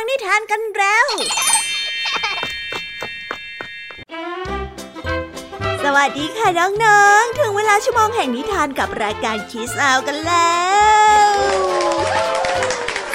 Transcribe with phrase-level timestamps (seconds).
[0.00, 1.06] ังนิทานกันแล้ว
[5.84, 6.48] สวัสดีค่ะ
[6.84, 10.58] น้องๆ ถึงเวลาชั่วโมงแห่งนิทานกับรายการคิสอาวกันแล้
[11.22, 11.26] ว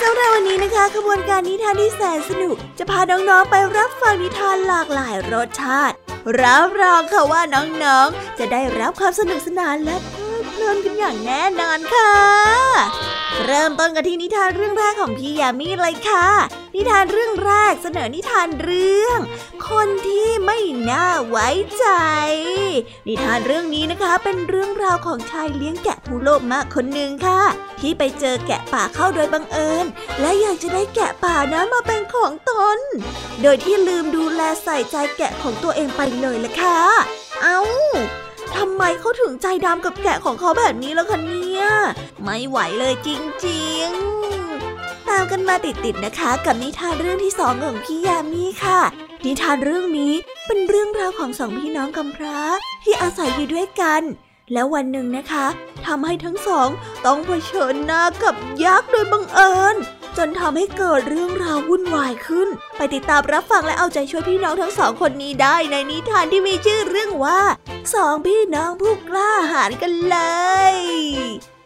[0.02, 5.96] สำหรับวันนี้นะคะขบวนการนิทานที่แสนสนุก จะพาน้องๆไปรับฟังนิทานหลากหลายรสชาติ
[6.42, 9.96] รับรองค่ะว่าน้องๆ จะได้รับความสนุกสนานและ
[10.74, 12.14] เพลิดเพลินกันอย่างแน่นอนค่ะ
[13.46, 16.28] เริ่มต้นกันที่นิทานเรื่องแรกของพี่ยามีเลยค่ะ
[16.76, 19.20] นิทานเรื่องแรกเสนอนิทานเรื่อง
[19.70, 21.86] คนที่ไม่น่าไว้ใจ
[23.08, 27.42] นิทานเรื่องนี้นะคะ เป็นเรื่องราวของชายเลี้ยงแกะผู้โลภมากคนหนึ่งค่ะ
[27.80, 29.86] ที่ไปเจอแกะป่าเข้าโดยบังเอิญ
[30.20, 32.78] และอยากจะได้แกะป่านั้นมาเป็นของตน
[33.42, 36.82] โดยที่ลืมดูแลใส่ใจแกะของตัวเองไปเลยละค่ะ
[37.44, 37.60] เอา้า
[38.58, 41.64] ทำไมเขาถึงใจดำกับแกะของเขาแบบนี้แล้วคะเนี่ย
[42.24, 43.10] ไม่ไหวเลยจ
[43.48, 48.80] ริงๆ ตามกันมาติดๆนะคะ กับนิทานเรื่องที่สองของพี่ยามีค่ะ
[49.26, 50.14] นิทานเรื่องนี้
[50.48, 52.40] เป็นเรื่องราวของสองพี่น้องกำพร้า
[52.84, 54.02] ที่อาศัยอยู่ด้วยกัน
[54.54, 55.46] แล้ววันหนึ่งนะคะ
[55.86, 56.68] ทำให้ทั้งสอง
[57.06, 59.76] ต้องเผชิญหน้ากับยักษ์โดยบังเอิญ
[60.18, 67.42] จนทำให้เกิดเรื่องราววุ่นวายขึ้น ไปติดตามรับฟังและเอาใจช่วยพี่น้องทั้งสองคนนี้ได้ในนิทานที่มีชื่อเรื่องว่า
[67.94, 70.18] สองพี่น้องผู้กล้าหาญกันเล
[70.74, 70.76] ย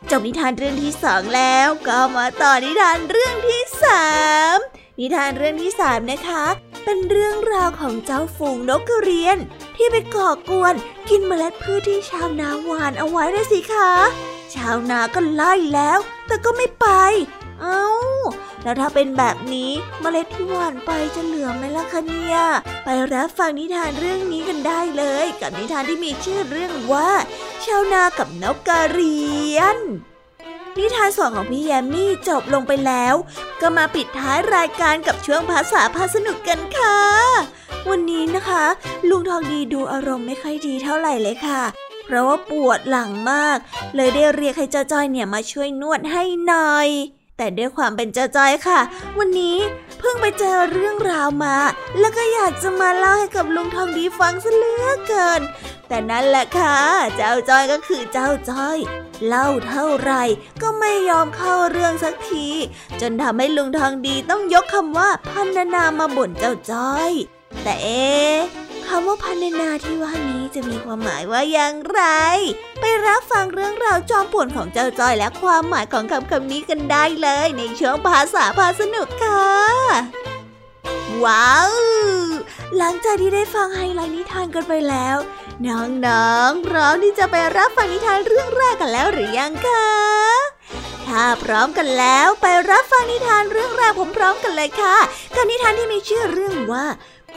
[0.10, 4.08] จบนิทานเรื่องที่สองแล้วก็มาต่อนิทานเรื่องที่สา
[4.56, 4.58] ม
[5.00, 6.46] นิทานเรื่องที่สามนะคะ
[6.84, 9.38] เป็นเรื่องราวของเจ้าฝูงนกกระเรียน
[9.76, 10.74] ที่ไปก่อกวน
[11.10, 13.92] กินเมล็ดพืชที่ชาวนาหวานเอาไว้ได้สิคะ
[14.54, 16.88] ชาวนาก็ไล่แล้ว แต่ก็ไม่ไป
[17.62, 17.82] เอา้า
[18.64, 22.38] แล้วถ้าเป็นแบบนี้เมล็ดที่หว่านไปจะเหลือไหมล่ะคะเนี่ย
[22.84, 27.10] ไปรับฟังนิทานเรื่องนี้กันได้เลย กับนิทานที่มีชื่อเรื่องว่า
[27.66, 29.20] ชาวนากับนกกระเรี
[29.58, 29.78] ยน
[30.78, 33.16] นิทานส่วนของพี่แยมมี่จบลงไปแล้ว
[33.62, 37.00] ก็มาปิดท้ายรายการกับช่วงภาษาพาสนุกกันค่ะ
[37.90, 38.66] วันนี้นะคะ
[39.10, 41.64] ลุงทองดีดูอารมณ์ไม่ค่อยดีเท่าไหร่เลยค่ะ
[42.06, 43.58] เพราะว่าปวดหลังมาก
[43.96, 46.90] เลยได้เรียกให้เจ้าจ้อยเนี่ยมาช่วยนวดให้หน่อย
[47.38, 48.80] แต่ด้วยความเป็นเจ้าจ้อยค่ะ
[49.18, 49.58] วันนี้
[50.00, 51.56] เพิ่งไปเจอเรื่องราวมา
[52.00, 55.42] แล้วก็อยากจะมาเล่าให้กับลุงทองดีฟังซะเหลือเกิน
[55.88, 56.78] แต่นั่นแหละค่ะ
[57.16, 58.78] เจ้าจ้อยก็คือเจ้าจ้อย
[59.28, 60.14] เล่าเท่าไร
[60.62, 62.48] ก็ไม่ยอมเข้าเรื่องสักที
[63.02, 67.12] จนทำให้ลุงทองดีต้องยกคำว่าพันนามาบ่นเจ้าจ้อย
[67.64, 68.08] แต่เอ๊
[68.90, 72.02] คำว่าพันนาที่ว่านี้จะมีความหมายว่าอย่างไร
[72.80, 79.48] ไปรับฟังเรื่องราวจอมป่วนของเจ้าจ้อยและความหมายของคำคำนี้กันได้เลยในช่วงภาษาพาสนุกค่ะ
[81.24, 81.72] ว้าว
[82.78, 85.18] หลังจากที่ได้ฟังไฮไลท์นิทานกันไปแล้ว
[85.66, 89.88] น้องๆพร้อมที่จะไปรับฟังนิทานเรื่องแรกกันแล้วหรือยังคะ
[91.08, 94.98] ถ้าพร้อมกันแล้วไปรับฟังนิทานเรื่องแรกผมพร้อมกันเลยค่ะ
[95.36, 96.86] กับนิทานที่มีชื่อเรื่องว่า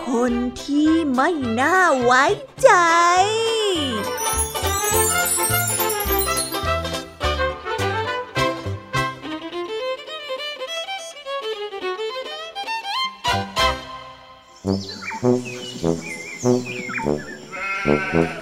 [0.08, 1.30] คนที่ไม่
[1.60, 2.24] น่าไว้
[2.62, 2.70] ใจ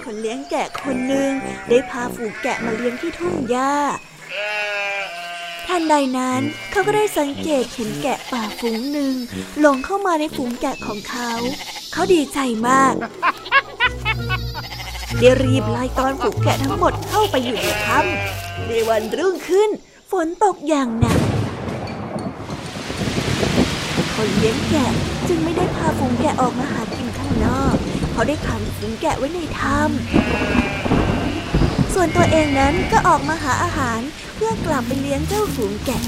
[0.03, 1.31] คนเลี้ยงแกะคนหนึ่ง
[1.69, 3.73] ได้พาฝูงแกะมาเลี้ยงที่ทุ่งหญ้า
[5.79, 6.41] ทันใดนั้น
[6.71, 9.13] เขาก็ได้สังเกตเห็นแกะป่าฝูงหนึ่ง
[9.59, 11.31] หลงเข้ามาในฝูงแกะของเขา
[11.93, 12.93] เขาดีใจมาก
[15.19, 19.69] ได้รีบไล่ต้อนฝูงแกะทั้งหมดเข้าไปอยู่ในถ้ำในวันรุ่งขึ้น
[20.11, 21.19] ฝนตกอย่างหนัก
[24.15, 24.91] คนเลี้ยงแกะ
[25.27, 27.75] จึงไม่ได้พาฝูงแกะออกมาหากินข้างนอก
[28.11, 29.89] เขาได้ขังฝูงแกะไว้ในถ้ำ
[31.93, 36.01] ส่วนตัวเองนั้นก็ออกมาหาอาหารเพื่อกลับไปเลี้ยงเจ้าฝูงแกะ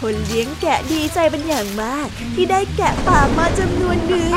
[0.00, 4.32] คนเลี้ยงแกะดีใจเป็นอย่างมาก ที่ได้แกะป่ามาจำนวนหนึ่ง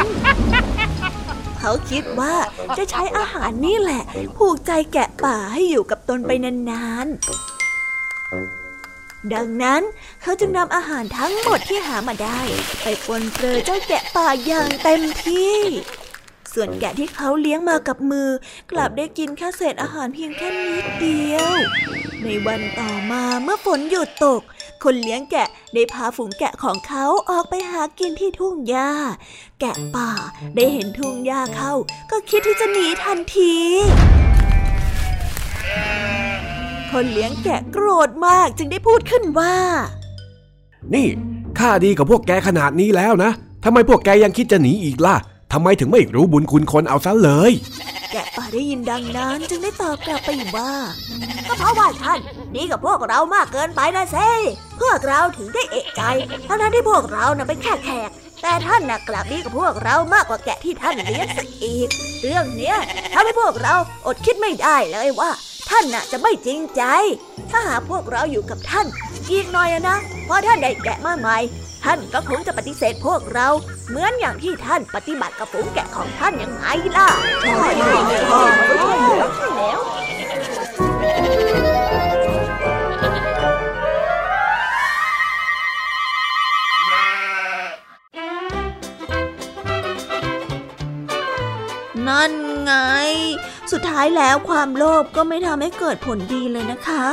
[1.59, 2.35] เขาคิดว่า
[2.77, 4.03] จะใช้อาหารนี่แหละ
[4.37, 9.81] ผูกใจแกะป่าให้อยู่กับตนไปนานๆ ดังนั้น
[10.21, 12.41] เขาจึงนำอาหารทั้งหมดที่หามาได้
[12.81, 15.57] ไปปนเปื้อเจ้าแกะป่าอย่างเต็มที่
[16.53, 18.29] ส่วนแกะที่เขาเลี้ยงมากับมือ
[18.71, 21.53] กลับได้กินแค่เศษอาหารเพียงแค่นิดเดียว
[22.23, 24.41] ในวันต่อมาเมื่อฝนหยุดตก
[24.83, 28.91] คนเลี้ยงแกะได้พาฝูงแกะของเขาออกไปหากินที่ทุ่งหญ้า
[29.59, 30.11] แกะป่า
[30.55, 31.73] ได้เห็นทุ่งหญ้าเข้า
[32.11, 33.55] ก็คิดที่จะหนีทันที
[36.91, 39.55] คนเลี้ยงแกะโกรธมากจึงได้พูดขึ้นว่า
[40.93, 41.07] นี่
[41.59, 43.31] ข้าดีกับพวกแกขนาดนี้แล้วนะ
[43.63, 45.15] ทำไมพวกแกยังคิดจะหนีอีกล่ะ
[45.51, 47.51] ทำไมถึงไม่รู้บุญคุณคนเอาซะเลย
[48.11, 50.71] แกะป่าได้ยินดังนั้นจึงได้ตอบกลับไปว่า
[51.47, 52.19] ก็เพราะว่าท่าน
[52.55, 54.31] นี่กับพวกเรามากเกินไปนะเซ่
[54.81, 56.01] พวกเราถึงได้เอะใจ
[56.47, 58.09] ทั้งนั้นที่พวกเราน่ะเป็นแค่แขก
[58.41, 61.27] แต่ท่านน่ะกลับดีกับพวกเรามากกว่าแกะที่ท่านเลี้ยง
[61.63, 61.89] อีก
[62.21, 62.77] เรื่องเนี้ย
[63.13, 63.73] ทำให้พวกเรา
[64.05, 65.29] อดคิดไม่ได้เลยว่า
[65.69, 66.83] ท่านน่ะจะไม่จริงใจ
[67.49, 68.87] ถ้าหาพวกเราอยู่กับท่าน
[69.31, 71.37] อีกหน่อยนะพอท่านได้แกะมาใหม่
[71.85, 73.47] ท่านก็คงจะปฏิเสธพวกเรา
[73.89, 76.65] เหมือนอย่างที่ท่านปฏิบัติกับฝูงแกะของท่านยังไง
[76.97, 77.07] ล่ะ
[94.17, 97.05] แล้วความโลภก็ไม่ทำให้เกิดผลดีเลยนะคะ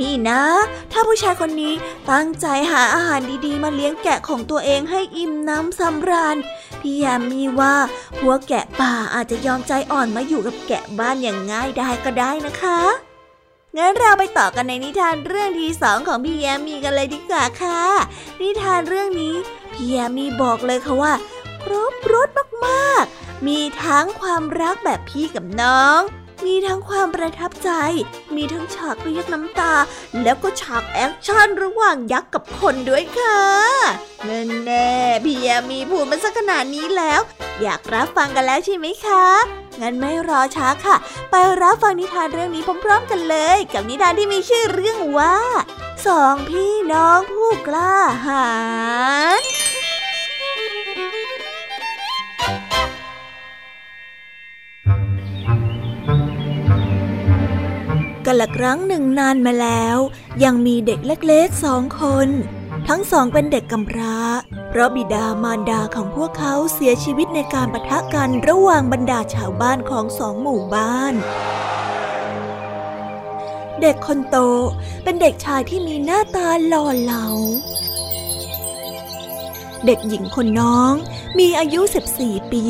[0.00, 0.42] นี่นะ
[0.92, 1.74] ถ้าผู้ชายคนนี้
[2.10, 6.36] ตั้งใจหาอาหารดีๆ มาเลี้ยงแกะของตัวเองให้อิ่มน้ำสำราญ
[6.80, 7.74] พี่ยามีว่า
[8.20, 12.80] พวกแกะป่าอาจจะยอมใจอ่อนมาอยู่กับแกะบ้านอย่างง่ายได้ก็ได้นะคะ
[13.76, 17.82] งั้นเราไปต่อกันในนิทานเรื่องที่สองของพี่แยมมีกันเลยดีกว่าค่ะ
[18.40, 19.34] นิทานเรื่องนี้
[19.72, 21.12] พี่แยมมีบอกเลยค่ะว่า
[21.62, 22.28] ครบรส
[22.66, 26.00] มากๆ มีทั้งความรักแบบพี่กับน้อง
[26.44, 27.70] มีทั้งความประทับใจ
[28.36, 29.74] มีทั้งฉากเรียกน้ำตา
[30.22, 33.40] แล้วก็ฉากแอคชั่นระหว่างยักษ์กับคนด้วยค่ะ
[34.24, 34.90] แน่แน่
[35.24, 37.20] พี่แยมมีพูดมาสักขนาดนี้แล้ว
[37.62, 39.26] อยากรับฟังกันแล้วใช่ไหมคะ
[39.80, 40.96] งั้นไม่รอช้าค่ะ
[41.30, 45.36] ไปรับฟังนิทานเรื่องนี้พร้อมๆกันเลย กับนิทานที่มีชื่อเรื่องว่า
[46.06, 47.94] สองพี่น้องผู้กล้า
[48.26, 48.48] หา
[49.40, 49.65] ญ
[58.26, 59.96] กันละครั้งหนึ่งนานมาแล้ว
[60.44, 62.28] ยังมีเด็กเล็กๆสองคน
[62.88, 64.16] ทั้งสองเป็นเด็กกำพร้า
[64.68, 71.14] เพราะบิดามารดาของพวกเขาเสียชีวิตในการปะทะกันระหว่างบรรดาชาวบ้านของสองหมู่บ้าน
[73.80, 74.36] เด็กคนโต
[75.04, 77.26] เป็นเด็กชายที่มีหน้าตาหล่อเหลา
[79.86, 80.92] เด็กหญิงคนน้อง
[81.38, 81.80] มีอายุ
[82.16, 82.64] 14 ปี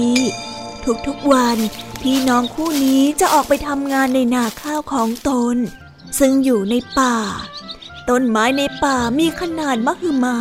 [1.07, 1.59] ทุกๆวัน
[2.11, 5.57] พี่น้องคู่นี้จะออกไปทำงานในนาข้าวของตน
[6.19, 7.17] ซึ่งอยู่ในป่า
[8.09, 10.39] ต้นไม้ในป่ามีขนาดมหึมา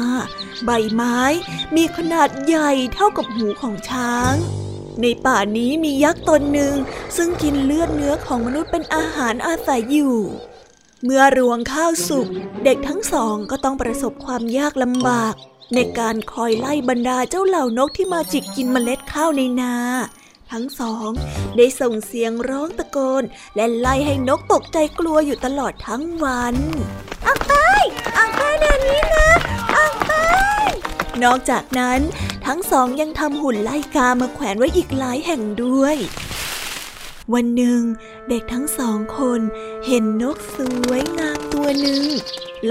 [0.65, 1.19] ใบไม้
[1.75, 4.33] มีขนาดใหญ่เท่ากับหูของช้าง
[5.01, 6.75] ในป่านี้มียักษ์ตนหนึ่ง
[7.17, 10.17] ซึ่งกินเลือดเนื้อของมนุษย์เป็นอาหารอาศัยอยู่
[11.03, 12.27] เมื่อรวงข้าวสุก
[12.63, 15.33] เด็กทั้งสองก็ต้องประสบความยากลำบาก
[15.73, 19.75] ในการคอยไล่บรรดาเจ้าเหล่านกที่มาจิกกินเมล็ดข้าวในนา
[20.51, 21.09] ทั้งสอง
[21.57, 23.23] ได้ส่งเสียงร้องตะโกน
[23.55, 26.55] และไล่ให้นกตกใจกลัวอยู่ตลอดทั้งวัน
[27.25, 27.53] ออกไป
[28.17, 29.27] ออกไปเดี๋ยวนี้นะ
[29.75, 30.13] ออกไป
[31.23, 31.99] นอกจากนั้น
[32.45, 35.97] ทั้งสองยังทำหุ่นไล่กามาแขวนไว้อีกหลายแห่งด้วย
[37.33, 37.81] วันหนึ่ง
[38.29, 39.41] เด็กทั้งสองคน
[39.87, 40.57] เห็นนกส
[40.89, 42.03] วยงามตัวหนึ่ง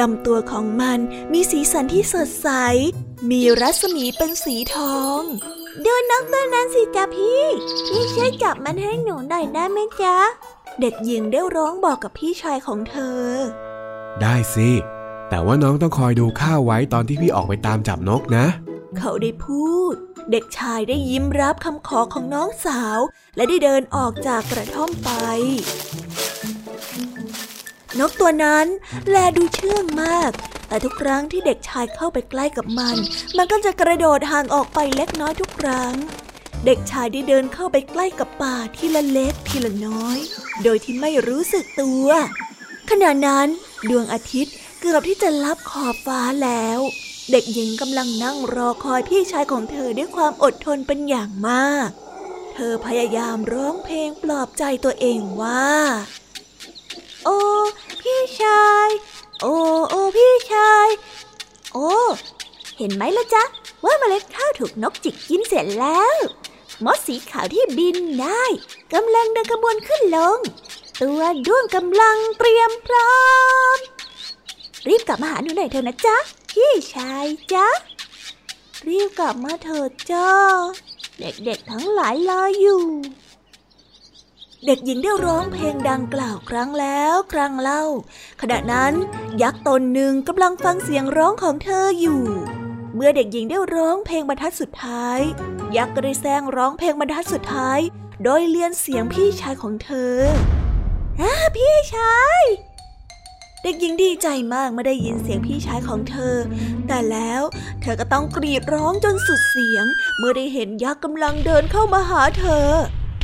[0.01, 0.99] ลำตัวของมัน
[1.33, 2.49] มีสีสันที่สดใส
[3.31, 5.23] มีรัศมีเป็นสีทอง
[5.83, 7.43] ดูนกตัวนั้นสิจ๊ะพี่
[7.89, 10.17] พี่ช่วยจับมันให้หนูหน่อยได้ไหมจ๊ะ
[10.81, 13.23] เด็กหญิงได้ร้องบอกกับพี่ชายของเธอ
[14.21, 14.71] ได้สิ
[15.29, 18.47] แต่ว่าน้องต้องคอยดูข้าวไว้ตอนที่พี่ออกไปตามจับนกนะ
[18.99, 19.95] เขาได้พูด
[20.31, 22.99] เด็กชายได้ยิ้มรับคำขอของน้องสาว
[23.37, 25.11] และได้เดินออกจากกระท่อมไป
[28.01, 28.67] นกตัวนั้น
[29.11, 30.31] แลดูเชื่องมาก
[30.69, 32.97] แต่ทุกครั้งที่เด็กชายเข้าไปใกล้กับมัน
[33.37, 35.95] มันก็จะกระโดดห่างออกไปเล็กน้อยทุกครั้ง
[36.67, 40.19] เด็กชายได้เดินเข้าไปใกล้กับป่าทีละเล็กทีละน้อย
[40.63, 42.09] โดยที่ไม่รู้สึกตัว
[42.91, 43.49] ขณะนั้น
[43.91, 46.79] ดวงอาทิตย์เกือบที่จะลับขอบฟ้าแล้ว
[47.31, 51.89] เด็กหญิงกำลังนั่งรอคอยพี่ชายของเธอด้วยความอดทนเป็นอย่างมาก
[52.55, 55.69] เธอพยายามร้องเพลงปลอบใจตัวเองว่า
[57.25, 57.39] โอ้
[58.03, 58.89] พี่ชาย
[59.41, 59.55] โอ้
[59.91, 60.89] โอ้พี่ชาย
[61.73, 61.91] โอ้
[62.79, 63.43] เห็นไหมละจ๊ะ
[63.85, 66.17] ว่าเมล็ดข้าวถูกนกจิกกินเสร็จแล้ว
[66.85, 68.45] มดสีขาวที่บินได้
[68.93, 70.39] กำลังเดินขบวนขึ้นลง
[71.03, 73.15] ตัวด้วงกำลังเตรียมพร้อ
[73.77, 73.79] ม
[74.87, 76.17] รีบกลับมาหาหนูหน่อยเถอะนะจ๊ะ
[76.53, 77.67] พี่ชายจ๊ะ
[78.87, 80.31] รีบกลับมาเถิดจ้า
[81.19, 82.85] เด็กๆทั้งหลายรออยู่
[84.69, 87.83] เด็กหญิงได้ร้องเพลงดังกล่าวครั้งแล้วครั้งเล่า
[88.41, 88.93] ขณะนั้น
[89.43, 92.23] ยักษ์ตนหนึ่งกำลังฟังเสียงร้องของเธออยู่
[92.95, 95.19] เมื่อเด็กหญิงได้ร้องเพลงบรรทัดสุดท้าย
[95.77, 97.79] ยักษ์ก็ได้แซงร้องเพลงบรรทัดสุดท้าย
[98.25, 100.17] โดยเลียนเสียงพี่ชายของเธอ
[101.21, 102.43] อาพี่ชาย
[103.63, 106.37] เด็กหญิงดีใจมากเมื่อได้ยินเสียงพี่ชายของเธอ
[106.87, 107.43] แต่แล้ว
[107.81, 109.85] เธอก็ต้องกรีดร้องจนสุดเสียง
[110.19, 112.69] เมื่อได้เห็นยักษ์กำลังเดินเข้ามาหาเธอ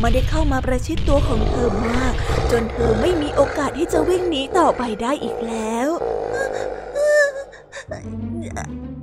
[0.03, 2.13] มันได้เข้ามาประชิดตัวของเธอมาก
[2.51, 5.89] จนเธอไม่มีโอกาสที่จะวิ่งหนีต่อไปได้อีกแล้ว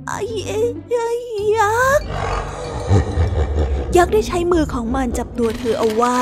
[0.06, 0.20] ไอ้
[0.94, 2.08] ยักษ์
[3.96, 6.20] ยักษ์ได้ใช้มือของมันจับตัวเธอเอาไว้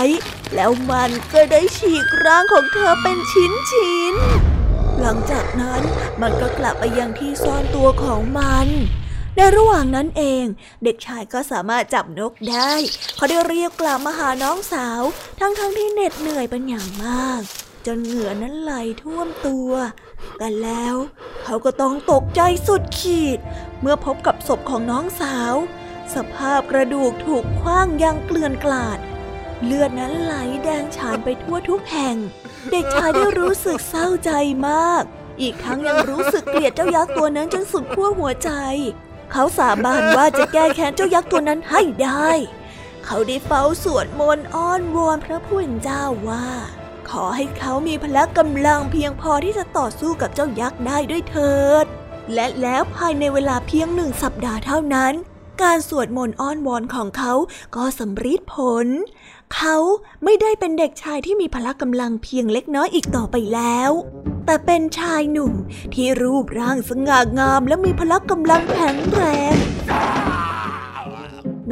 [0.54, 4.14] แล้วมันก็ได้ฉีกร่างของเธอเป็นชิ้นชิ้น
[5.00, 5.82] หลังจากนั้น
[6.20, 8.68] มันก็กลับไปยังที่ซ่อนตัวของมัน
[9.36, 10.44] ในระหว่างนั้นเอง
[10.84, 12.72] เด็กชายก็สามารถจับนกได้
[13.16, 15.02] เขาได้เรียกกลับมาหาน้องสาว
[15.40, 17.40] ทั้งๆทที่เหน็ดเหนื่อยเป็นอย่างมาก
[17.86, 19.70] จนเหงื่อนั้นไหลท่วมตัว
[20.38, 20.96] แต่แล้ว
[21.44, 23.38] เขาก็ต้องตกใจสุดขีด
[23.80, 25.54] เมื่อพบกับศพของน้องสาว
[26.14, 28.98] สภาพกระดูกถูกคว้างยังเกลื่อนกลาด
[29.64, 32.16] เลือดนั้นไหลแดงฉานไปทั่วทุกแห่ง
[32.72, 34.30] เด็กชายได้รู้สึกเศร้าใจ
[34.68, 35.02] มาก
[35.40, 38.50] อีกทั้งยังรู้สึกเกลียดเจ้ายักษ์ตัวนั้นจนสุดขั้วหัวใจ
[39.32, 42.30] เขาสาบานว่าจะแก้แค้นเจ้ายักษ์ตัวนั้นให้ได้
[43.04, 46.46] เขาได้เฝ้าสวดมนต์อ้อนวอนพระผู้เป็นเจ้าว่า
[47.10, 51.86] ขอให้เขามีพละกำลังเพียงพอที่จะต่อสู้กับเจ้ายักษ์ได้ด้วยเถิด
[52.34, 55.12] และแล้วภายในเวลาเพียงหนึ่งสัปดาห์เท่านั้น
[55.62, 57.32] การสวดมนต์อ้อนวอนของเขา
[57.76, 58.86] ก็สำฤทธิ์ผล
[59.54, 59.76] เขา
[60.24, 63.90] ไม่ได้เป็นเด็กชายที่มีพละกำลังเพียงเล็กน้อยอีกต่อไปแล้ว
[64.46, 65.52] แต่เป็นชายหนุ่ม
[65.94, 69.22] ที่รูปร่างสง่างามและมีพละกำลังแข็งแร
[69.52, 69.54] ง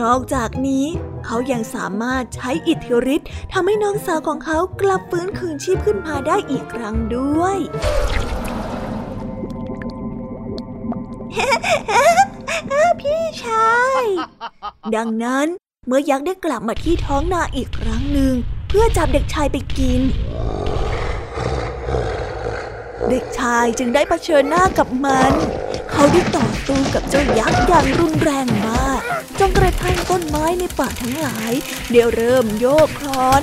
[0.00, 0.86] นอกจากนี้
[1.24, 7.58] เขายังสามารถใช้อิทธิฤทธิ์ทำให้น้องสาวของเขากลับฟื้นคืนชีพขึ้นมาได้อีกครั้งด้วย
[13.00, 14.02] พี่ชาย
[14.96, 15.46] ดังนั้น
[15.86, 18.34] เมื่อยักษ์ได้กลับมาที่ท้องนาอีกครั้งหนึ่ง
[18.68, 20.00] เพื่อจับเด็กชายไปกิน
[23.08, 25.32] เด็กชายจึงได้เผชิญหน้ากับมัน
[25.90, 29.00] เขาได้ต่อสู้กับเจ้ายักษ์อย่างรุนแรงมาก
[29.38, 31.52] จนกระทั่งต้นไม้ในป่าทั้งหลาย
[31.90, 33.42] เดี๋ยวเริ่มโยกคลอน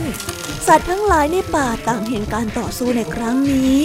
[0.67, 3.77] สัตว์ทั้งหลายในป่าต่างเห็นการต่อสู้ในครั้งนี้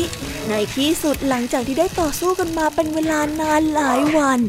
[0.49, 4.41] ในที่สุดหลังจากที่ได้ต่อสู้กันมาเป็นเวลานานหลายวัน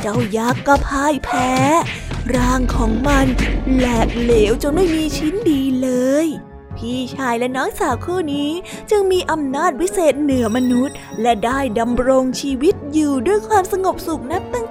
[0.00, 1.50] เจ้ายักษ์ก็พ่ายแพ้
[2.34, 3.26] ร่างของมัน
[3.76, 5.88] แหลกเหลวจนไม่มีชิ้นดีเล
[6.24, 6.26] ย
[6.76, 8.50] พี่ชายและน้องสาวคู่นี้
[8.90, 14.65] จึงมีอำนาจวิเศษเหนือมนุษย์ และได้ดำรงชีวิตอยู่ด้วยความสงบสุขนับตั้ง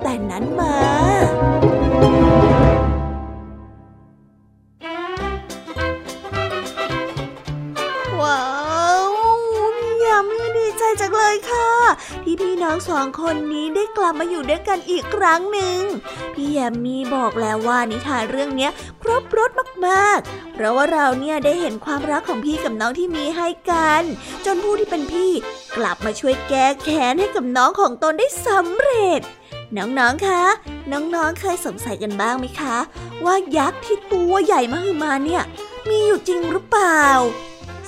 [12.76, 15.80] ทั้งสองคนนี้ได้กลับมาอยู่ด้วยกันอีกครั้งหนึ่ง
[16.34, 18.70] พี่แยมมี่บอกแล้วว่านิทานเรื่องนี้
[19.02, 19.52] ครบรส
[19.88, 24.04] มากๆ เพราะว่าเราเนี่ยได้เห็นความรักของพี่กับน้องที่มีให้กัน
[24.46, 25.32] จนผู้ที่เป็นพี่
[25.78, 29.22] กลับมาช่วยแก้แค้นให้กับน้องของตนได้สำเร็จ
[29.78, 30.44] น้องๆ คะ
[30.92, 32.78] น้องๆ เคยสงสัยกันบ้างไหมคะ
[33.26, 35.44] ว่ายักษ์ที่ตัวใหญ่มหึมาเนี่ย
[35.90, 37.06] มีอยู่จริงหรือเปล่า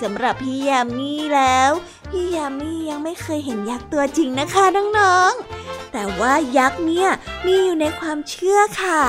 [0.02, 1.72] สำหรับพี่แยมมี่แล้ว
[2.12, 4.64] พี่ยมมี่ยังไม่เคยเห็นยักษ์ตัวจริงนะคะ
[4.98, 7.10] น้องๆ แต่ว่ายักษ์เนี่ย
[7.46, 9.02] มีอยู่ในความเชื่อค่ะ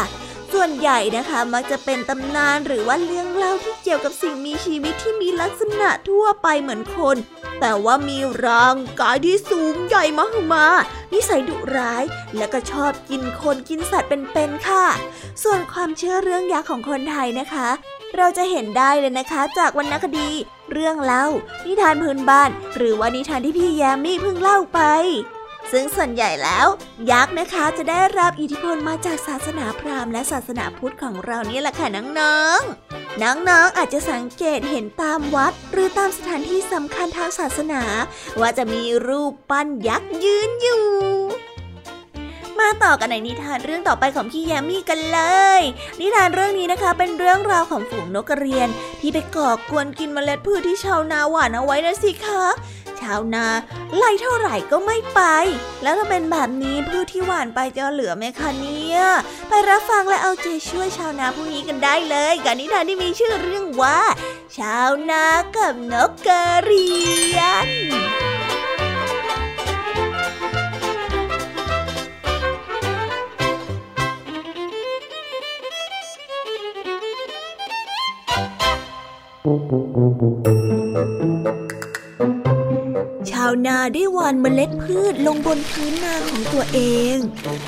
[0.53, 7.17] ส่วนใหญ่นะคะมักจะเป็นตำนานหรือว่าเรื่องเล่าที่เกี่ยวกับสิ่งมีชีวิตที่มีลักษณะทั่วไปเหมือนคน
[7.61, 10.65] แต่ว่ามีร่างกายที่สูงใหญ่มากมา
[11.13, 12.05] นิสัยดุร้าย
[12.37, 14.87] และก็ชอบกินคนกินสัตว์เป็นๆค่ะ
[15.43, 17.69] ส่วนความเชื่อเรื่องยักษ์ของคนไทยนะคะ
[18.17, 20.31] เราจะเห็นได้เลยนะคะจากวรรณคดี
[20.73, 21.25] เรื่องเล่า
[21.67, 24.81] นิทานพื้นบ้าน หรือว่านิทานที่พี่แยมมี่เพิ่งเล่าไป
[25.73, 26.67] ซึ่งส่วนใหญ่แล้ว
[27.11, 31.87] ยักษ์นะคะจะได้รับอิทธิพลมาจากศาสนาพราหมณ์และศาสนาพุทธของเรานี่แหละค่ะ
[32.19, 37.83] น้องๆน้องๆอาจจะสังเกตเห็นตามวัด หรือตามสถานที่สำคัญทางศาสนา
[38.41, 40.85] ว่าจะมีรูปปั้นยักษ์ยืนอยู่
[42.61, 45.21] มาต่อกันในนิทานเรื่องต่อไปของพี่แยมมี่กันเล
[45.59, 45.61] ย
[46.01, 48.69] นิทานเรื่องนี้นะคะเป็นเรื่องราวของฝูงนกกระเรียน
[49.01, 52.45] ที่ไปก่อกวนกินเมล็ดพืชที่ชาวนาหว่านเอาไว้นะสิคะ
[53.01, 53.47] ชาวนา
[53.97, 55.21] ไล่เท่าไหร่ก็ไม่ไป
[55.83, 59.01] แล้วถ้าเป็นแบบนี้พืชที่หว่านไปจะเหลือไหมคะเนี่ย
[59.49, 64.01] ไปรับฟังและเอาใจช่วยชาวนาผู้นี้กันได้เลยกับนิทานที่มีชื่อเรื่องว่า
[64.57, 65.25] ชาวนา
[65.57, 66.89] กับนกกระเรี
[67.37, 67.69] ยน
[83.31, 86.81] ชาวนาได้หว่านเมล็ดพืชลงบนพื้นนาของตัวเอ
[87.15, 87.17] ง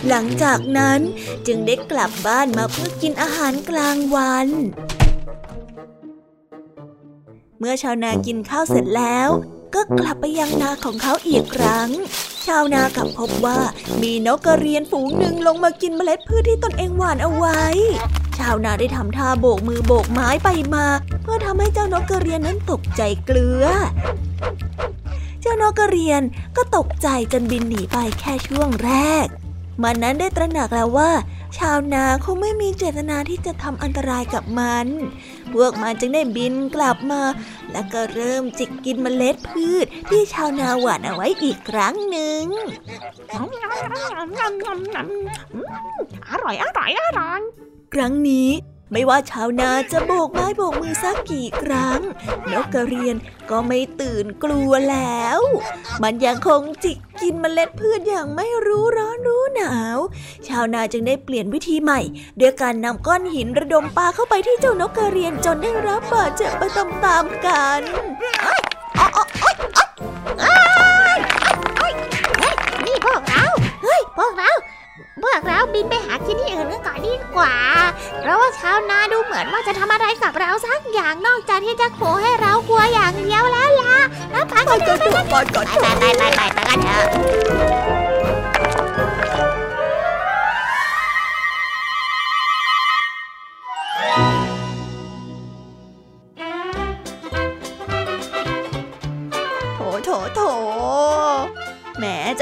[0.08, 1.00] หลังจากนั้น
[1.46, 4.48] จึงได้กลับบ้านมาเพื่อกินอาหารกลางวัน
[7.58, 9.28] เมื่อชาวนากินข้าวเสร็จแล้ว
[9.74, 11.88] ก็กลับไปยังนาของเขาอีกครั้ง
[12.46, 13.58] ชาวนากลับพบว่า
[14.02, 17.62] มีนกกระเรียนฝูงหนึ่งลงมากินเมล็ดพืชที่ตนเองหว่านเอาไว้
[18.40, 20.86] ชาวนาได้ทำท่าโบกมือโบกไม้ไปมา
[21.22, 23.64] เพื่อทำให้เจ้านกกระเรียนนั้นตกใจเกลือ
[25.40, 26.22] เจ้านกกระเรียน
[26.56, 28.92] ก็ตกใจจนบินหนีไปแค่ช่วงแร
[29.24, 29.26] ก
[29.82, 31.10] มันนั้นได้ตระหนักแล้วว่า
[31.58, 34.86] ชาวนาคงไม่มีเจตนาที่จะทำอันตรายกับมัน
[35.52, 37.22] พวกมันจึงได้บินกลับมา
[37.72, 42.44] และก็เริ่มจิกกินเมล็ดพืชที่ชาวนาหว่านเอาไว้อีกครั้งหนึ่ง
[46.30, 47.40] อร่อยอร่อยอร่อย
[47.94, 48.48] ครั้งนี้
[48.92, 52.00] ไม่ว่าชาวนาจะโบกไม้โบกมือสักกี่ครั้ง
[52.52, 53.16] นกกระเรียน
[53.50, 55.40] ก็ไม่ตื่นกลัวแล้ว
[56.02, 59.98] มันยังคงจิกกินเมล็ดพืชอย่างไม่รู้ร้อนรู้หนาว
[60.48, 62.00] ชาวนาจึงได้เปลี่ยนวิธีใหม่
[62.40, 67.80] ด้วยการนำก้อนหินระดมปาเข้าไปที่เจ้านกกระเรียนจนได้รับบาดเจ็บไปตามๆกัน
[70.42, 70.79] นี่
[75.22, 77.54] พวกเราบินไปหาที่นที่อื่นกันก่อนดีกว่า
[78.20, 83.96] เพราะว่าชาวนาดูเหมือนว่าจะทำอะไรกับเราสักอย่างนอกจากที่จะโขู่ให้เรากลัวอย่างเดียวแล้วล่ะ
[84.48, 85.64] ไปกันเถอะไปกันเถอะ
[85.96, 88.19] ไปไปไปไปกันเถอะ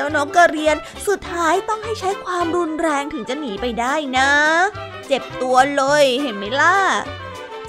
[0.08, 0.76] เจ้านกกระเรียน
[1.08, 4.30] สุดท้ายต้องให้ใช้ความรุนแรงถึงจะหนีไปได้นะ
[5.06, 6.76] เจ็บตัวเลยเห็นไหมล่ะ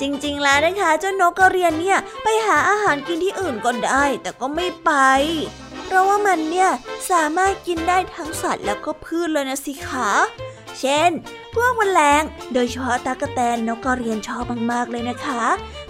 [0.02, 4.92] จริงๆ แล้วนะคะเจ้านกกระเรียนเนี่ย ไปหาอาหารกินที่อื่นก็ได้ แต่ก็ไม่ไป
[5.86, 6.70] เพราะว่ามันเนี่ย
[7.12, 10.10] สามารถกินได้ทั้งสัตว์แล้วก็พืชเลยนะสิคะ
[10.80, 11.12] เช่น
[11.54, 15.44] พวกแมลงโดยเฉพาะตากแตนนกกระเรียนชอบมากๆเลยนะคะ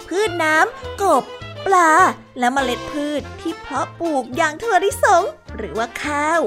[0.08, 1.24] พืชน้ำกบ
[1.66, 1.90] ปลา
[2.38, 5.24] และเมล็ดพืชที่เพาะปลูกอย่างถั่วลิสง
[5.56, 6.40] หรือว่าข้าว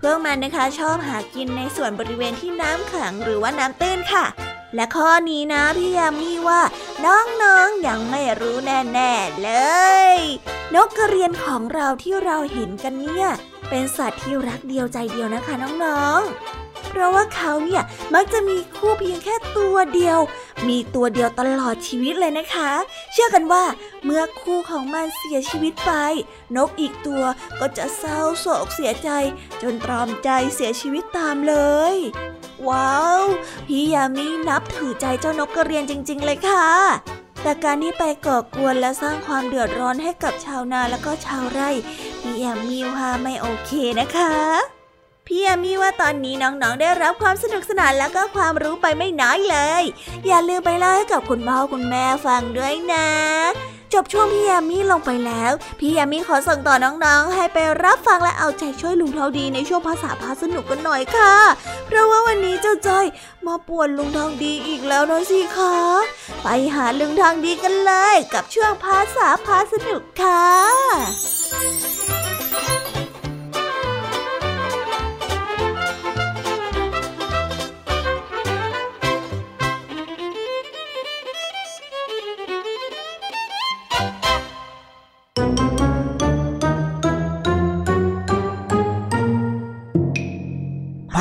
[0.00, 4.26] พวกมันนะคะชอบหากินในส่วนบริเวณที่น้ำขังหรือว่าน้ำตื้นค่ะ
[4.74, 6.60] และข้อนี้นะพี่ยามีว่า
[7.04, 9.50] น้องๆยังไม่รู้แน่ๆเล
[10.14, 10.16] ย
[10.74, 13.28] นกกระเรียนของเราที่เราเห็นกันเนี่ย
[13.70, 17.82] เป็นสัตว์ที่รักเดียวใจเดียวนะคะน้องๆ เพราะว่าเขาเนี่ย
[18.14, 20.18] มักจะมีคู่เพียงแค่ตัวเดียว
[20.68, 22.70] มีตัวเดียวตลอดชีวิตเลยนะคะ
[23.12, 23.64] เชื่อกันว่า
[24.04, 25.92] เมื่อคู่ของมันเสียชีวิตไป
[26.56, 27.22] นกอีกตัว
[27.60, 29.10] ก็จะเศร้าโศกเสียใจ
[29.62, 31.54] จนตรอมใจเสียชีวิตตามเล
[31.92, 31.96] ย
[32.68, 33.22] ว้าว
[33.66, 36.66] พี่ยามีนับถือใจเจ้านกกระเรียนจริง ๆ เลยค่ะ
[37.42, 41.70] แต่การที่ไปก่อกวนและสร้างความเดือดร้อนให้กับชาวนาและก็ชาวไร่
[42.20, 43.70] พี่ยามีว่าไม่โอเค
[44.00, 44.79] นะคะ
[45.26, 49.82] พี่แอมี่ว่าตอนนี้น้องๆ ได้รับความสนุกสนานและก็ความรู้ไปไม่น้อยเลย
[50.26, 53.08] อย่าลืมไปเล่าให้กับคุณพ่อคุณแม่ฟังด้วยนะ
[53.94, 61.34] จบช่วงพี่ยามีลงไปแล้ว พี่ยามีขอส่งต่อน้องๆ ให้ไปรับฟังและเอาใจช่วยลุงทองดีในช่วงภาษาพาสนุกกันหน่อยค่ะ
[61.86, 63.06] เพราะว่าวันนี้เจ้าจ้อย
[63.46, 65.76] มาป่วนลุงทองดีอีกแล้วนะสิคะ
[66.42, 70.46] ไปหาลุงทองดีกันเลย กับช่วงภาษาพาสนุกค่ะ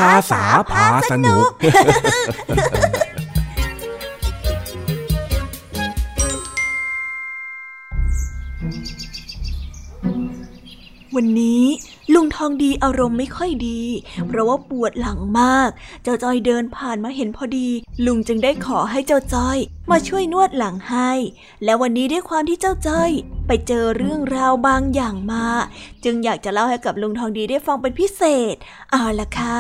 [0.08, 1.50] าษาพาสนุก
[11.16, 11.64] วันนี้
[12.44, 13.82] องดีอารมณ์ไม่ค่อยดี
[14.28, 15.70] เพราะว่าปวดหลังมาก
[16.04, 17.70] เจ้าจ้อยเดินผ่านมาเห็นพอดี
[18.06, 19.58] ลุงจึงได้ขอให้เจ้าจ้อย
[19.92, 21.12] มาช่วยนวดหลังให้
[21.64, 23.12] และวันนี้ด้วยความที่เจ้าจ้อย
[23.48, 25.46] ไปเจอเรื่องราวบางอย่างมา
[26.04, 28.22] จึงอยากจะเล่าให้กับลุงทองดีได้ฟังเป็นพิเศ
[28.54, 28.56] ษ
[28.92, 29.58] เอาละค่ะ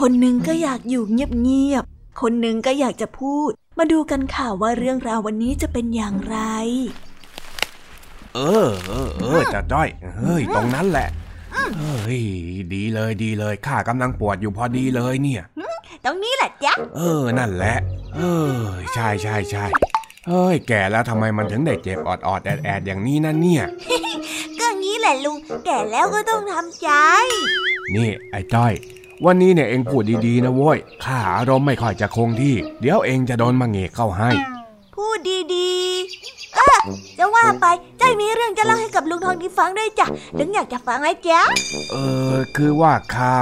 [0.00, 6.38] คนหนึ่งก็อยากอยู่เงียบๆ คนหนึ่งก็อยากจะพูด มาดูกันค่ะว่าเรื่องราววันนี้จะเป็นอย่างไร
[8.34, 11.08] เออเออเออจะจ้อยเฮ้ยตรงนั้นแหละ
[11.78, 12.22] เฮ้ย
[12.74, 15.42] ดีเลยดีเลยข้ากำลังปวดอยู่พอดีเลยเนี่ย
[16.04, 17.76] ตรงนี้แหละจ๊ะ เออนั่นแหละ
[18.16, 18.20] เอ
[18.60, 18.64] อ
[18.94, 19.64] ใช่ใช่ใช่
[20.28, 23.64] เฮ้ยแก่แล้วทำไมมันถึงได้เจ็บออดออดแอดแอดอย่างนี้นั่นเนี่ย
[24.60, 26.88] ก็งี้แหละลุงแก่แล้วก็ต้องทำใจ
[27.94, 28.72] นี่ไอ้จ้อย
[29.24, 34.30] วันนี้เนี่ยเองพูดดีๆนะโว้ยข้าอารมณ์ไม่ค่อยจะคงที่ เดี๋ยวเองจะโดนมาเงกเข้าให้
[34.94, 35.18] พูด
[35.54, 35.70] ดี
[36.56, 36.78] เออ
[37.18, 37.66] จะว่าไป
[37.98, 40.06] ใจมีเรื่องจะเล่าให้กับลุงทองดีฟังด้วยจ้ะ
[40.38, 41.40] ถึงอยากจะฟังไหมจ๊ะ
[41.90, 41.96] เอ
[42.32, 43.36] อคือว่าข้า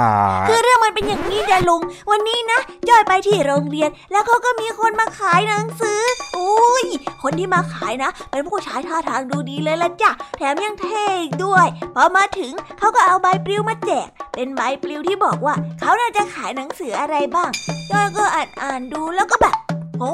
[0.47, 6.01] คือเรื่องมันเป็นอย่างนี้จ้ะลุง วันนี้นะจอยไปที่โรงเรียน แล้วเขาก็มีคนมาขายหนังสือ
[6.37, 6.85] อุ้ย
[7.23, 11.07] คนที่มาขายนะ เป็นผู้ชายท่าทางดูดีเลยละจ้ะแถมยังเท่
[11.43, 17.49] ด้วยพอมาถึงเขาก็เอาใบปลิวมาแจก เป็นใบปลิวที่บอกว่าเขาน่าจะขายหนังสืออะไรบ้าง
[17.91, 19.55] จอยก็อ่านอ่านดูแล้วก็แบบ
[19.99, 20.13] โอ้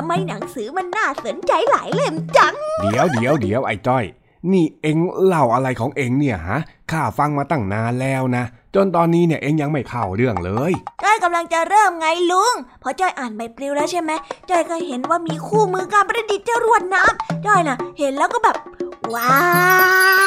[0.00, 4.04] ทำไมหนังสือมันน่าสนใจหลายเล่มจัง เดี๋ยวเดี๋ยวเดี๋ยวไอ้จ้อย
[4.52, 6.58] นี่เอ็งเล่าอะไรของเอ็งเนี่ยฮะ
[6.90, 10.72] ข้าฟังมาตั้งนานแล้วนะ จนตอนนี้เนี่ยเอ็งยังไม่เข้าเรื่องเลย
[11.04, 14.10] จ้อยกำลังจะเริ่มไงลุง พอจ้อยอ่านใบปลิวแล้วใช่ไหม
[14.50, 18.56] จ้อยก็เห็นว่ามีคู่มือการประดิษฐ์จรวดน้ำจ้อยน่ะ เห็นแล้วก็แบบ
[19.14, 19.34] ว้า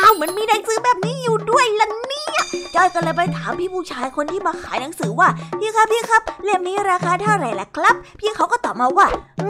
[0.10, 2.42] ว มันมีหนังสือแบบนี้อยู่ด้วยล่ะเนี่ย
[2.76, 9.08] จ้อยก็เลยไปถามพี่ผู้ชายคนที่มาขายหนังสือว่า พี่ครับพี่ครับ เล่มนี้ราคาเท่าไหร่ล่ะครับ พี่เขาก็ตอบมาว่า
[9.42, 9.50] อื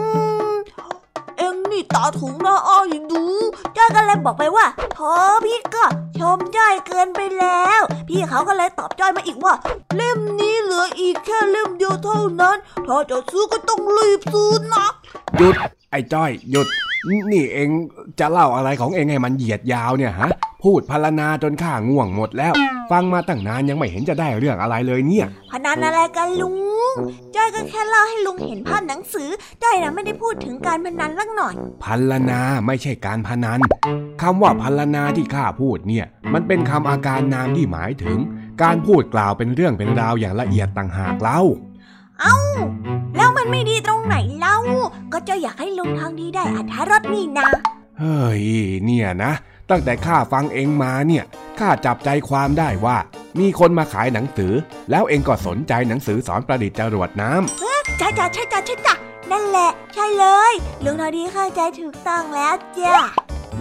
[0.52, 0.54] ม
[1.38, 3.24] เอ็งนี่ตาถุงนะอ้อยดู
[3.76, 5.10] จ้อยก็เลยบอกไปว่าโธ่
[5.46, 5.84] พี่ก็
[6.18, 9.54] ชมจ้อยเกินไปแล้ว พี่เขาก็เลยตอบจ้อยมาอีกว่า
[9.96, 14.86] เล่มนี้เหลืออีกแค่เล่มเดียวเท่านั้น ถ้าจะซื้อก็ต้องรีบซื้อนะ
[15.36, 15.54] หยุด
[15.90, 16.68] ไอ้จ้อยหยุด
[17.10, 17.70] นี่เอ็ง
[18.20, 20.30] จะเล่าอะไรของเอ็งให้มันเหยียดยาวเนี่ยฮะ
[20.64, 22.52] พูดพรรณนาจนข้าง่วงหมดแล้ว
[22.90, 26.56] ฟังมาตั้งนานยังไม่เห็นจะได้เรื่องอะไรเลยเนี่ยพนันอะไรกันลุง
[27.34, 29.28] จ้อยก็แค่เล่าให้ลุงเห็นภาพหนังสือ
[29.62, 33.58] จ้อยนะไม่ได้พูดถึงการพนันสักหน่อยพัลนาไม่ใช่การพนัน
[34.22, 38.18] คำว่าพัลนาที่ข้าพูดเนี่ย มันเป็นคำอาการนามที่หมายถึง
[38.62, 41.40] การพูดกล่าวเป็นเรื่องเป็นราวอย่างละเอียดต่างหากเล่า
[42.22, 42.36] เอ้า
[43.16, 44.56] แล้วมันไม่ดีตรงไหนเล่า
[45.12, 47.48] ก็จ้อยอยากให้ลุงทางดีได้อัธรสนี่นะ
[47.98, 48.42] เฮ้ย
[48.84, 49.32] เนี่ยนะ
[49.70, 51.24] ตั้งแต่ข้าฟังเองมาเนี่ย
[51.58, 52.96] ข้าจับใจความได้ว่า
[53.38, 54.52] มีคนมาขายหนังสือ
[54.90, 58.94] แล้วเองก็สนใจหนังสือสอนประดิษฐ์จรวดน้ำจ้าจ้าใช่จ้าใช่จ้า
[59.30, 60.52] นั่นแหละ ใช่เลย
[60.84, 62.96] ลุงทางดีเข้าใจถูกต้องแล้วจ้า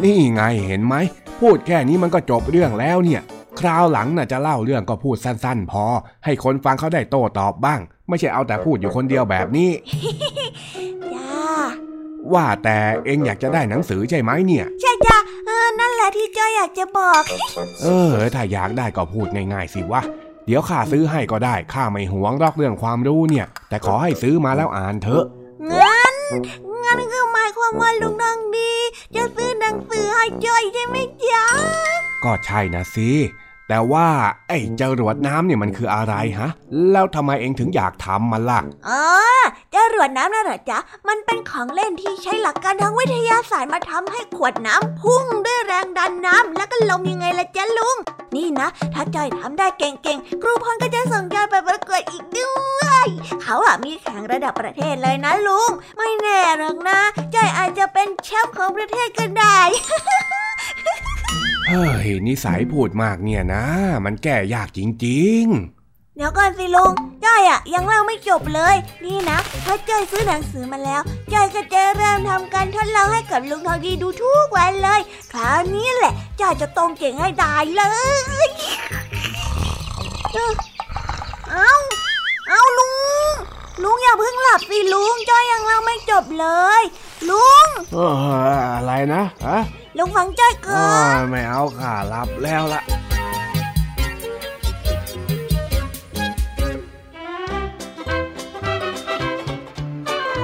[0.03, 0.95] นี่ไงเห็นไหม
[1.41, 3.21] พูดแค่นี้มันก็จบเรื่องแล้วเนี่ย
[3.59, 5.85] คราวหลังน่ะจะเล่าเรื่องก็พูดสั้น ๆ พอ
[6.25, 7.79] ให้คนฟังเขาได้โต้ตอบบ้าง
[8.11, 9.69] ไม่ใช่เอาแต่พูดอยู่คนเดียวแบบนี้
[11.13, 11.61] จ้า
[12.33, 17.23] ว่าแต่เองอยากจะได้หนังสือใช่ไหมเนี่ย ใช่จ้าเออนั่นแหละที่จ้อยอยากจะบอก
[17.83, 20.01] เออ ถ้าอยากได้ก็พูดง่ายๆสิวะ
[20.45, 25.23] เดี๋ยวข้าซื้อให้ก็ได้ข้าไม่หวงรอกเรื่องความรู้เนี่ย แต่ขอให้ซื้อมาแล้วอ่านเถอะ
[25.71, 26.15] งั้น
[26.83, 28.71] งั้นคือหมายความว่าลุงทางดี
[29.15, 31.45] จะซื้อหนังสือให้จ้อยใช่ไหมจ๊ะ
[32.23, 33.09] ก็ใช่นะสิ
[33.73, 34.07] แต่ว่า
[34.47, 36.49] ไอ้จรวดน้ำเนี่ยมันคืออะไรฮะ
[36.91, 39.03] แล้วทำไมเองถึงอยากทำมันล่ะอ๋อ
[39.73, 47.97] จรวดน้ำน่ะเหรอจ๊ะ มันเป็นของเล่นที่ใช้หลักการทางวิทยาศาสตร์มาทำให้ขวดน้ำพุ่งด้วยแรงดันน้ำแล้วก็ลมยังไงล่ะจ๊ะลุง
[48.35, 53.07] นี่นะ ถ้าจอยทำได้เก่งๆ ครูพรก็จะส่งจอยไปประกวดอีกด้วย
[53.41, 56.99] เขาอะมีแข่งระดับประเทศเลยนะลุง ไม่แน่หรอกนะ
[57.35, 59.59] จอยอาจจะเป็นแชมป์ของประเทศก็ได้
[61.73, 63.63] ฮ้ยนิสัยพูดมากเนี่ยนะ
[64.05, 65.47] มันแก้ยากจริง
[66.17, 66.91] เดี๋ยวก่อนสิลุง
[67.25, 71.01] จ้อยอะยังเล่าไม่จบเลย นี่นะถ้าจ้อยซื้อหนังสือมาแล้ว
[71.33, 75.01] จ้อยก็จะเริ่มทำการทดลองให้กับลุงทองดีดูทุกวันเลย
[75.33, 77.81] คราวนี้แหละจ้อยจะต้องเก่งให้ได้เล
[78.45, 78.47] ย
[81.51, 81.71] เอ้า
[83.83, 86.47] ลุงอย่าเพิ่งหลับสิลุงจ้อยยังเล่าไม่จบเล
[86.79, 86.81] ย
[87.29, 88.13] ลุงๆเออ
[88.75, 89.57] อะไรนะฮะ
[89.97, 92.81] ลุงฟังจ้อยอ๋ก่ออนไม่เอาข้ารับแล้วละ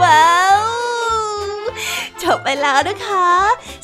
[0.02, 0.66] ว้าว
[2.24, 3.28] จบไปแล้วนะคะ